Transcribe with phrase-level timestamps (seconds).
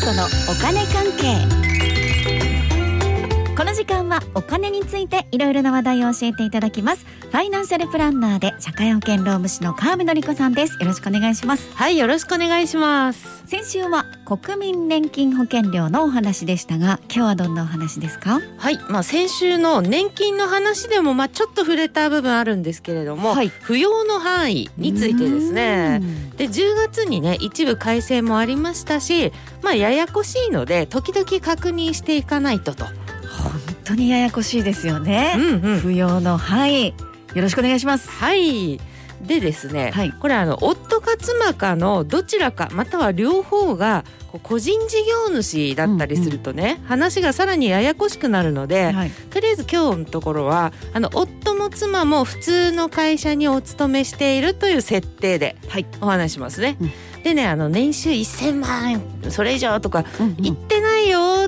[0.00, 1.67] 子のお金関係。
[3.58, 7.04] この時間はお金についていろいろな話題を教えていただきます。
[7.22, 10.74] ファイナンシャルプランナーで社会保険労務士の川辺典子さんです。
[10.74, 11.68] よろしくお願いします。
[11.74, 13.42] はいよろしくお願いします。
[13.48, 18.40] 先週は国民年金保険料のお話でしたが今日はどんなお話ですか？
[18.58, 26.00] はいまあ先週の年金の話でもまあちょっと触れた部分あるんですけれども、はい、扶養の範囲についてですね。
[26.36, 32.84] で10月にね一部改正もありましたしまあややこしいので時々確認していかないとと。
[32.84, 32.97] 本
[33.88, 36.94] 当にややこしいですよね、うんうん、扶養の範囲
[37.34, 38.10] よろしくお願いします。
[38.10, 38.80] はい。
[39.20, 44.04] でですね、はい、これあの夫か妻かのどちらかまたは両方が
[44.44, 55.56] 個人事業主だったりするとね、うんうん、話がさらにややこしくなるので、はい、とりあえず今日のところはあの夫も妻も普通の会社にお勤めしているという設定で
[56.00, 56.66] お話しますね。
[56.66, 56.92] はいうん。
[57.22, 60.04] でねあの年収1,000万円それ以上とか
[60.38, 60.77] 言ってないよ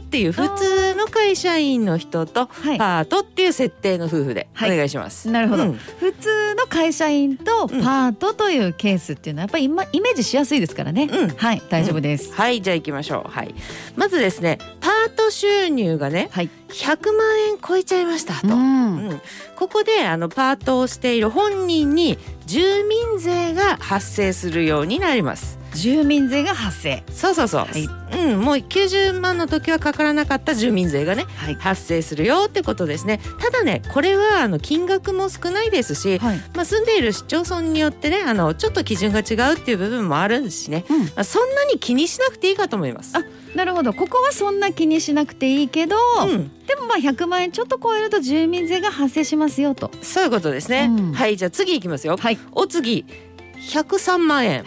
[0.00, 5.28] っていう普通の会社員の人とパートっていう設定の夫婦でお願いします。
[5.28, 11.08] はい、なるほど、うん、普通の会社員とパートというケースっていうのはやっぱりイメージしやすいですからね。
[11.10, 11.62] うん、はい。
[11.68, 13.30] 大丈夫です、うん、はいじゃあ行きましょう。
[13.30, 13.54] はい。
[13.96, 18.48] まずですねパート収入がね、はい、100万円超えちゃいましたと。
[18.48, 19.20] うん、
[19.56, 25.59] ここであのパートをしている本人に住民税が発生するようになります。
[25.74, 27.02] 住民税が発生。
[27.12, 33.20] そうそうそう、はい、うんもう90万の時はかからなかった住民税がね、はい、発生するよってことですね。
[33.38, 43.16] ただねこれはあの金額も少ないですし、はい、まあ、住んでいる市町村によってねあのちょっと基準が違うっていう部分もあるしね、うん、まあ、そんなに気にしなくていいかと思います。
[43.16, 43.22] あ
[43.54, 43.92] なるほど。
[43.92, 49.90] ここはそんな気にしなくていいけど、うん、でもまあ100万円ちょっと超えると住民税が発生しますよと。
[50.02, 53.06] そういうことですね、うん、はいじゃあ次いきますよ、はい、お次
[53.60, 54.66] 103万円、はい、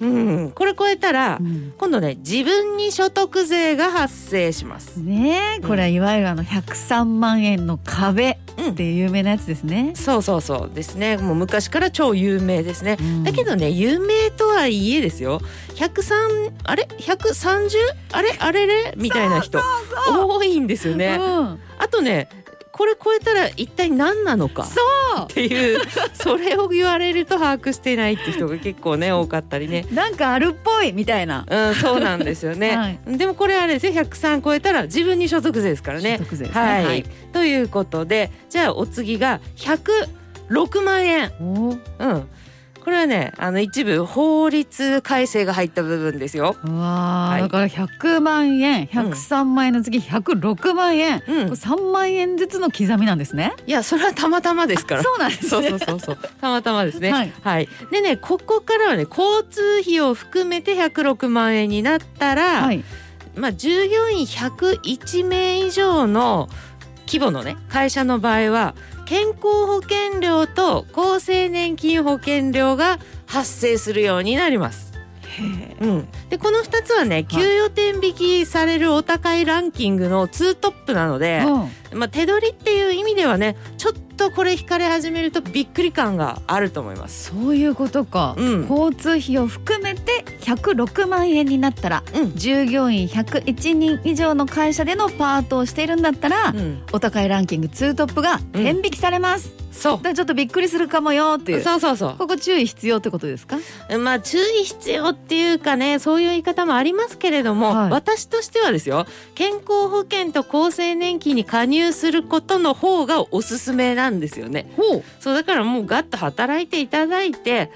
[0.00, 0.06] う
[0.46, 4.96] ん、これ超えたら、うん、今度ね自分に所得税が発生します。
[4.96, 8.38] ねこれはいわゆるあの103万円の壁
[8.70, 11.16] っていう有名なやつですね、うん、そうそうそうですね。
[11.16, 15.40] もう昔から超有名ですね、うん、だけどね有名とはいえですよ。
[15.74, 17.70] 103あれ？130
[18.12, 18.36] あれ？
[18.38, 18.94] あれれ？
[18.96, 19.58] みたいな人
[20.08, 22.28] 多いんですよね、あとね
[22.76, 24.80] これ超えたら一体何なのかそ
[25.16, 25.22] う。
[25.22, 25.78] っていう
[26.12, 29.86] それを言われると把握してないって人が結構ね 多かったりね。
[29.92, 33.92] なんかあるっぽいみたいな、うん、そうなんですよね、はい、でもこれあれですよ。
[33.92, 36.18] 103超えたら自分に所得税ですからね。
[36.18, 36.50] ね。
[36.52, 41.32] はい、はい、ということでじゃあお次が106万円。
[42.00, 42.28] うん
[42.84, 46.56] これはねあの一部法律改正が入った部分ですよ。
[46.64, 53.54] わ、はい、だから100万円103万円の次106万円、うん、3万円ずつの刻みなんですね。
[53.66, 55.02] いやそれはたまたまですから。
[55.02, 56.18] そうなんです、ね、そうそうそうそう。
[56.40, 57.10] たまたまですね。
[57.10, 62.84] はい、はい、でねここからはね交通費を含めて106万円になったら、はい、
[63.34, 66.50] まあ従業員101名以上の
[67.06, 68.74] 規模のね会社の場合は
[69.06, 74.93] 健康保険料と厚生年金保険料が発生するようになります。
[75.80, 81.42] うん、でこの2つはね給与天引きされるお高いランキングの2トップなので、
[81.92, 87.32] うん、まあ、手取りっていう意味ではねちょっとこれ引かれ始めるとびっくり感があると思います。
[87.32, 96.54] そういうことか、うん、交通費を含めて106万円になったら、うん、従業員101人以上の会社でのパートをしているんだったら、
[96.92, 100.14] お高いランキング2トップが天引きされます、そう。
[100.14, 101.62] ちょっとびっくりするかもよっていう。
[101.62, 102.14] そうそうそう。
[102.16, 103.58] ここ注意必要ってことですか？
[103.98, 114.72] まあ注意必要っていうかねそういう言い方もありますけれども、はい、私としてはですよ健康保険と厚生年金に加入することの方がおすすめなんですよね。
[115.20, 117.70] そうだからもうガッと働いていただいて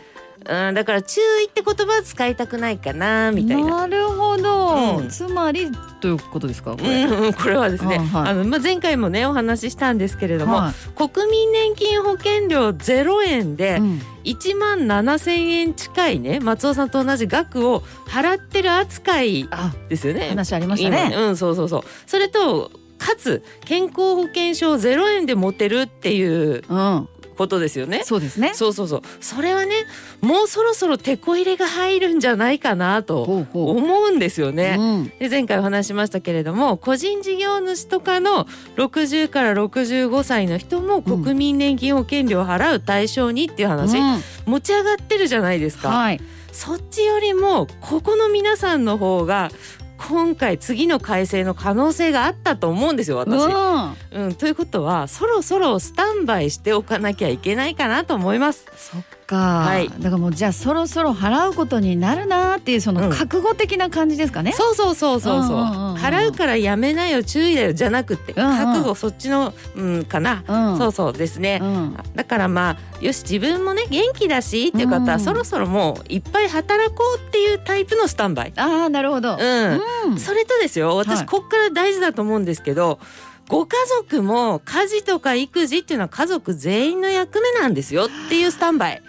[0.47, 3.87] うん、だから注意って言葉は使いたくないかなみたいな。
[3.87, 5.69] なるほど、うん、つまり
[6.01, 6.73] ということですか？
[6.77, 13.81] これ,、うん、これはですね、はい、あのまあ、前回もねお話ししたんですけれども、はい、国民年金保険料0円で
[14.25, 19.49] 1万7千円近いね松尾さんと同じ額を払ってる扱い
[19.89, 20.29] ですよね。
[20.31, 21.15] 話ありましたね。
[21.15, 21.83] うんそうそうそう。
[22.07, 27.09] それとかつ健康保険証0円で持てるっていう、うん
[27.39, 28.03] ことですよね。
[28.05, 28.53] そうですね。
[28.53, 29.03] そうそうそう。
[29.21, 29.75] それはね、
[30.21, 34.77] もうそろそろ手こ入れが入るんじゃないかなと思うんですよね。
[34.79, 38.47] うん、で前回お話しましたけれども、個人事業主とかの
[38.77, 45.91] 60から65歳の人も国民年金保険料を払う対象にっていう話、うん、持ち上がってるじゃないですか。
[45.91, 46.21] はい、
[46.53, 49.51] そっちよりもここの皆さんの方が
[49.99, 53.45] 今回次の改正の可能性があったと思うんですよ私。
[53.45, 53.97] うん、
[54.39, 58.67] ということはそろそろスタンバイしておかなきゃいけないかなと思います。
[58.77, 64.53] そっか、はい、だからもうじゃあそろそろ払うことになるなっていうその覚悟的な感じですかね。
[64.53, 65.43] うん、そうそうそうそう。
[65.45, 65.57] そう,、
[65.97, 78.53] 払うからやめなよ注意だよじゃなくて、うんうん、覚悟そっちの、うん、かな、うん、そうそうですね、うん、だからまあよし自分もね元気だしっていう方は、うん、そろそろもういっぱい働こうっていうタイプのスタンバイ。
[78.57, 79.37] ああなるほど。
[79.39, 89.03] うん、それとですよ私こっから大事だと思うんですけど、はいご家族も家事とか育児っていうのは家族全員の役目なんですよっていうスタンバイ。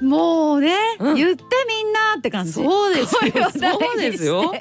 [0.00, 2.52] もうね、うん、言ってみんなって感じ。
[2.52, 3.20] そうですよ。
[3.50, 4.54] そうですよ。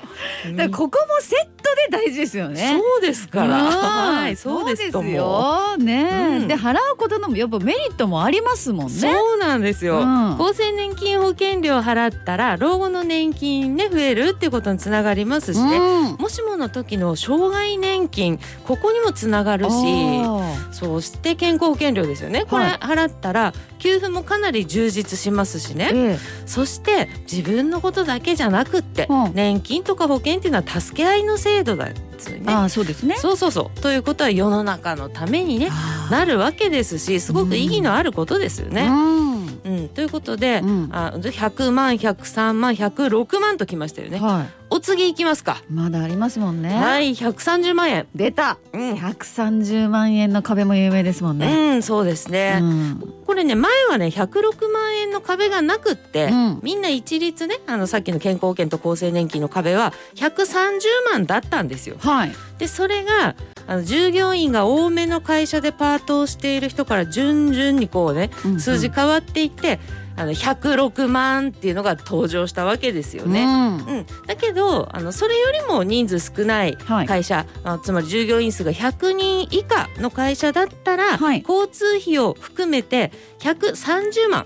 [0.55, 2.79] だここもセットで大事ですよね。
[2.79, 3.55] そうですから。
[3.55, 5.77] はい、そうですよ。
[5.77, 8.93] ね、うん、で払うことのやっぱメリットもありますもんね。
[8.93, 9.99] そうなんですよ。
[9.99, 15.79] うん、厚生年金保険料払ったら老後の年金ね増えるっていうことにつながりますしね。
[16.17, 19.71] もしもの時の障害年金ここにもつながるし、
[20.71, 22.45] そして健康保険料ですよね。
[22.45, 25.91] これ払ったら給付もかなり充実しますしね。
[25.94, 31.95] えー、そして自分のことだけじゃなくって、年金とか保険っていうのは助け合いの制度だね。
[32.47, 33.15] あそうですね。
[33.18, 33.79] そうそうそう。
[33.79, 35.69] ということは世の中のためにね
[36.09, 38.88] なるわけですしすごく意義のあることですよね。
[38.88, 39.38] うん。
[39.63, 44.19] うん、ということで、うん、あ100万103万106万ときましたよね。
[44.19, 45.63] はいお次いきますか。
[45.71, 46.69] まだありますもんね。
[46.69, 48.07] はい130万円。
[48.13, 51.71] 出た、うん、130万円の壁も有名ですもんね。
[51.77, 60.80] うんそうですね、うん、これね前はね106万円の壁がなくって、うん、みんな一律ねあのさっきの健康保険と厚生年金の壁は130
[61.12, 61.95] 万だったんですよ。
[61.97, 62.31] はい。
[62.59, 63.35] でそれが
[63.65, 73.43] あの従業員が多めの会社でパートをしている人から順々にこうね数字変わっていって、うんうんあの106万っていうのが登場したわけですよね。
[73.43, 84.45] うん、うん、だけどあのそれよりも人数少ない会社、はい、つまり従業員数が100人以下の会社だったら、はい、交通費を含めて130万。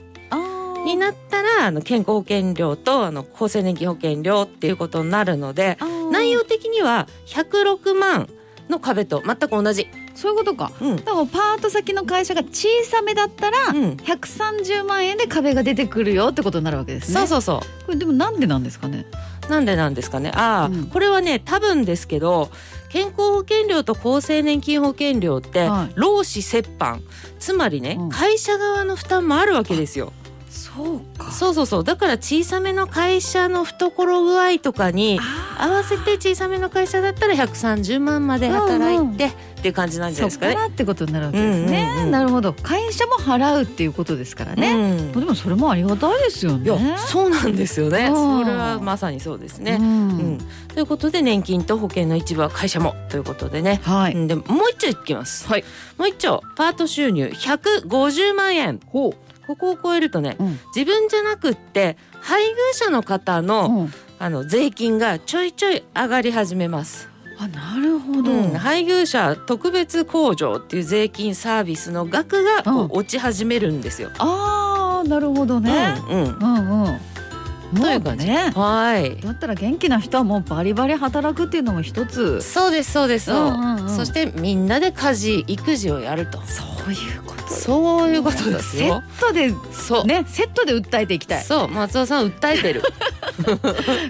[0.85, 5.77] になったらあの健康保険料とあの厚生年金保険料っていうことになるので
[6.11, 8.27] 内容的には106万
[8.67, 9.87] の壁と全く同じ
[10.21, 17.15] そういうことか、うん、でもパート先の会社が小さめだったら130万円で壁が出てくるよってことになるわけですね。
[17.15, 17.85] そうそうそう。
[17.87, 19.07] これでもなんでなんですかね？
[19.49, 20.31] なんでなんですかね？
[20.35, 22.51] ああ、うん、これはね多分ですけど
[22.89, 27.01] 健康保険料と厚生年金保険料って、労使折半。
[27.39, 30.13] つまりね、うん、会社側の負担もあるわけですよ。
[30.49, 31.31] そうか。
[31.31, 31.83] そうそうそう。
[31.83, 35.19] だから小さめの会社の懐具合とかに
[35.61, 39.31] 合わせて小さめの会社だったら130万まで働いてっ
[39.61, 40.55] ていう感じなんじゃないですかね。
[40.55, 42.53] そってことになるわけですね、うんうんうん、なるほど。
[42.53, 46.97] 会社も払うっていうことですからね、うん、でもそれもありがたいですよね。
[46.97, 48.07] そうなんですよね。
[48.11, 49.77] それはまさにそうですね。
[49.79, 50.37] うん、うん、
[50.73, 55.63] ということで年金と保険の一部は会社もということでね、はい、でもう一丁いきます、はい、
[55.97, 58.79] もう一丁パート収入150万円。
[58.87, 59.13] ほう。
[59.47, 67.09] ここを超えるとね、うん、自分じゃなくって配偶者の方の、うん、あの税金がちょいちょい上がり始めます。
[67.39, 74.11] あなるほど、うん、配偶者特別控除っていう税金サービスの額がこう落ち始めるんですよ。
[74.19, 75.95] ああなるほどね。
[76.07, 77.81] うん、うん、うんうん。
[77.81, 78.51] というかね。
[78.53, 79.19] はい。
[79.21, 82.41] だったら元気な人はもうバリバリ働くっていうのも一つ。
[82.41, 86.39] そうですそうです、うんうんうん、そしてみんなで家事育児をやると。
[86.43, 89.01] そういうことそういうことですよ。
[89.17, 90.05] セットでそう。
[90.05, 91.43] ねセットで訴えていきたい。
[91.43, 92.83] そう松尾さん訴えてる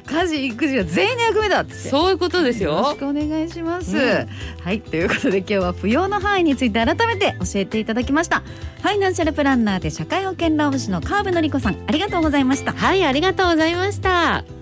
[0.05, 1.73] 家事育児は全員の役目だって。
[1.73, 2.71] そういうことですよ。
[2.71, 4.27] よろしくお願いします、うん、
[4.63, 8.41] はいということで今日は扶養の範囲について改めて教えていただきました。
[8.81, 12.73] ファイナンシャルプランナーで社会保険労務士の川辺典子さんありがとうございました。
[12.73, 14.60] はいありがとうございました